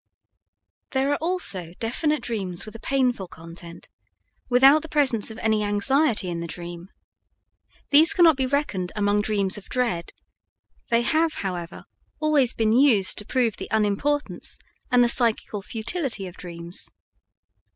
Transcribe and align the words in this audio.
There 0.93 1.11
are 1.11 1.17
also 1.17 1.75
definite 1.79 2.23
dreams 2.23 2.65
with 2.65 2.73
a 2.73 2.79
painful 2.79 3.27
content, 3.27 3.87
without 4.49 4.81
the 4.81 4.89
presence 4.89 5.29
of 5.29 5.37
any 5.37 5.63
anxiety 5.63 6.27
in 6.27 6.39
the 6.39 6.47
dream. 6.47 6.89
These 7.91 8.15
cannot 8.15 8.35
be 8.35 8.47
reckoned 8.47 8.91
among 8.95 9.21
dreams 9.21 9.59
of 9.59 9.69
dread; 9.69 10.11
they 10.89 11.03
have, 11.03 11.33
however, 11.45 11.85
always 12.19 12.51
been 12.55 12.73
used 12.73 13.19
to 13.19 13.25
prove 13.25 13.57
the 13.57 13.69
unimportance 13.71 14.57
and 14.89 15.03
the 15.03 15.07
psychical 15.07 15.61
futility 15.61 16.25
of 16.25 16.35
dreams. 16.35 16.89